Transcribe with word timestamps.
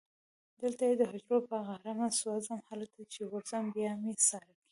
دلته 0.61 0.83
یې 0.89 0.95
د 0.97 1.03
هجر 1.11 1.33
په 1.51 1.57
غارمه 1.67 2.07
سوځم 2.19 2.59
هلته 2.69 3.01
چې 3.13 3.21
ورځم 3.31 3.63
بیا 3.75 3.91
مې 4.01 4.13
ساړه 4.27 4.47
کېږي 4.55 4.59